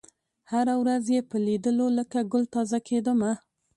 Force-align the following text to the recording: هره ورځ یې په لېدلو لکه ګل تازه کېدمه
هره 0.51 0.73
ورځ 0.81 1.03
یې 1.15 1.21
په 1.29 1.37
لېدلو 1.45 1.87
لکه 1.97 2.17
ګل 2.31 2.43
تازه 2.53 2.79
کېدمه 2.87 3.31